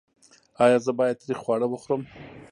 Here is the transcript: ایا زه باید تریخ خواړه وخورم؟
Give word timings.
ایا 0.63 0.77
زه 0.85 0.91
باید 0.99 1.19
تریخ 1.23 1.39
خواړه 1.43 1.67
وخورم؟ 1.69 2.01